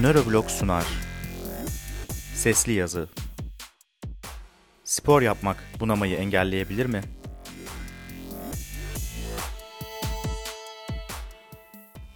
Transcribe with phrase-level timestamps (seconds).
[0.00, 0.84] Nöroblog sunar.
[2.34, 3.08] Sesli yazı.
[4.84, 7.00] Spor yapmak bunamayı engelleyebilir mi?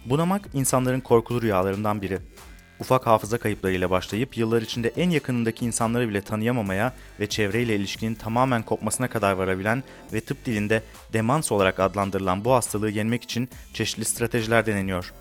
[0.05, 2.19] Bunamak insanların korkulu rüyalarından biri.
[2.79, 8.63] Ufak hafıza kayıplarıyla başlayıp yıllar içinde en yakınındaki insanları bile tanıyamamaya ve çevreyle ilişkinin tamamen
[8.63, 14.65] kopmasına kadar varabilen ve tıp dilinde demans olarak adlandırılan bu hastalığı yenmek için çeşitli stratejiler
[14.65, 15.13] deneniyor.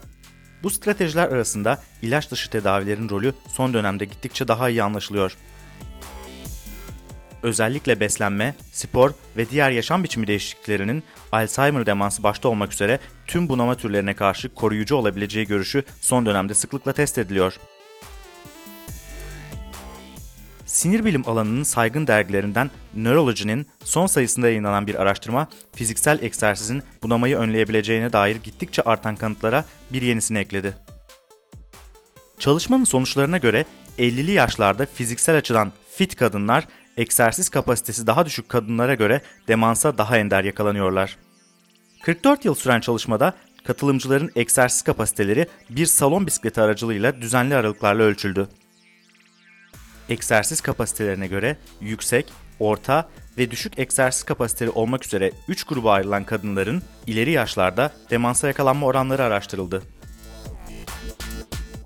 [0.62, 5.36] Bu stratejiler arasında ilaç dışı tedavilerin rolü son dönemde gittikçe daha iyi anlaşılıyor.
[7.42, 11.02] Özellikle beslenme, spor ve diğer yaşam biçimi değişikliklerinin
[11.32, 16.92] Alzheimer demansı başta olmak üzere tüm bunama türlerine karşı koruyucu olabileceği görüşü son dönemde sıklıkla
[16.92, 17.56] test ediliyor.
[20.70, 28.12] Sinir bilim alanının saygın dergilerinden Neurology'nin son sayısında yayınlanan bir araştırma, fiziksel egzersizin bunamayı önleyebileceğine
[28.12, 30.76] dair gittikçe artan kanıtlara bir yenisini ekledi.
[32.38, 33.64] Çalışmanın sonuçlarına göre
[33.98, 40.44] 50'li yaşlarda fiziksel açıdan fit kadınlar egzersiz kapasitesi daha düşük kadınlara göre demansa daha ender
[40.44, 41.16] yakalanıyorlar.
[42.02, 43.34] 44 yıl süren çalışmada
[43.64, 48.48] katılımcıların egzersiz kapasiteleri bir salon bisikleti aracılığıyla düzenli aralıklarla ölçüldü.
[50.10, 53.08] Egzersiz kapasitelerine göre yüksek, orta
[53.38, 59.24] ve düşük egzersiz kapasiteli olmak üzere 3 gruba ayrılan kadınların ileri yaşlarda demansa yakalanma oranları
[59.24, 59.82] araştırıldı.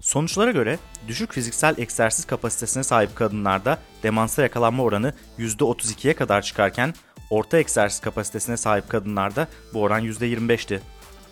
[0.00, 6.94] Sonuçlara göre düşük fiziksel egzersiz kapasitesine sahip kadınlarda demansa yakalanma oranı %32'ye kadar çıkarken
[7.30, 10.80] orta egzersiz kapasitesine sahip kadınlarda bu oran %25'ti.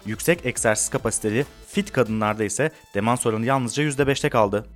[0.06, 4.66] Yüksek egzersiz kapasiteli fit kadınlarda ise demans oranı yalnızca %5'te kaldı.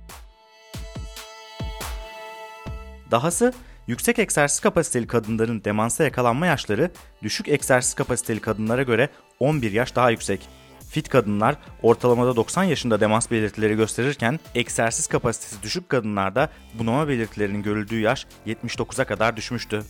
[3.11, 3.53] Dahası
[3.87, 6.91] yüksek egzersiz kapasiteli kadınların demansa yakalanma yaşları
[7.23, 10.49] düşük egzersiz kapasiteli kadınlara göre 11 yaş daha yüksek.
[10.89, 17.99] Fit kadınlar ortalamada 90 yaşında demans belirtileri gösterirken egzersiz kapasitesi düşük kadınlarda bunama belirtilerinin görüldüğü
[17.99, 19.83] yaş 79'a kadar düşmüştü.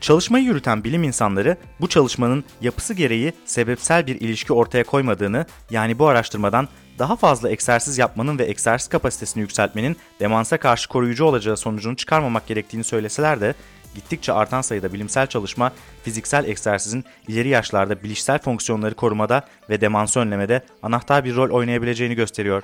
[0.00, 6.08] Çalışmayı yürüten bilim insanları bu çalışmanın yapısı gereği sebepsel bir ilişki ortaya koymadığını yani bu
[6.08, 12.46] araştırmadan daha fazla egzersiz yapmanın ve egzersiz kapasitesini yükseltmenin demansa karşı koruyucu olacağı sonucunu çıkarmamak
[12.46, 13.54] gerektiğini söyleseler de
[13.94, 15.72] gittikçe artan sayıda bilimsel çalışma
[16.02, 22.62] fiziksel egzersizin ileri yaşlarda bilişsel fonksiyonları korumada ve demansı önlemede anahtar bir rol oynayabileceğini gösteriyor.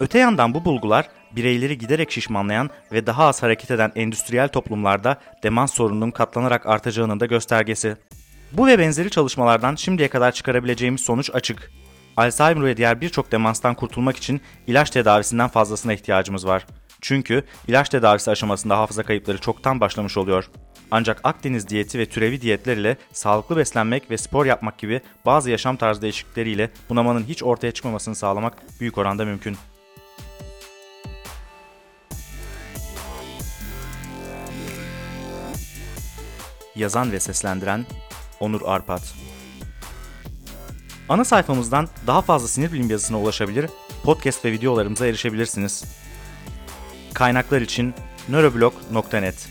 [0.00, 5.74] Öte yandan bu bulgular bireyleri giderek şişmanlayan ve daha az hareket eden endüstriyel toplumlarda demans
[5.74, 7.96] sorununun katlanarak artacağının da göstergesi.
[8.52, 11.70] Bu ve benzeri çalışmalardan şimdiye kadar çıkarabileceğimiz sonuç açık.
[12.16, 16.66] Alzheimer ve diğer birçok demanstan kurtulmak için ilaç tedavisinden fazlasına ihtiyacımız var.
[17.00, 20.50] Çünkü ilaç tedavisi aşamasında hafıza kayıpları çoktan başlamış oluyor.
[20.90, 25.76] Ancak Akdeniz diyeti ve türevi diyetler ile sağlıklı beslenmek ve spor yapmak gibi bazı yaşam
[25.76, 29.56] tarzı değişiklikleriyle bunamanın hiç ortaya çıkmamasını sağlamak büyük oranda mümkün.
[36.76, 37.86] Yazan ve seslendiren
[38.42, 39.14] Onur Arpat
[41.08, 43.66] Ana sayfamızdan daha fazla sinir bilim yazısına ulaşabilir,
[44.04, 45.84] podcast ve videolarımıza erişebilirsiniz.
[47.14, 47.94] Kaynaklar için
[48.28, 49.48] nöroblog.net